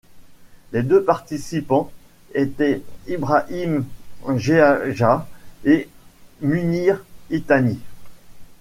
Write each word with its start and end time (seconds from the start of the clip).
Les 0.71 0.81
deux 0.81 1.03
participants 1.03 1.91
étaient 2.33 2.81
Ibrahim 3.05 3.85
Geagea 4.35 5.27
et 5.63 5.89
Munir 6.41 7.03
Itani. 7.29 7.77